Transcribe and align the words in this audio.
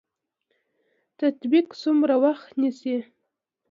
تطبیق 1.19 1.67
څومره 1.81 2.15
وخت 2.23 2.49
نیسي؟ 2.61 2.97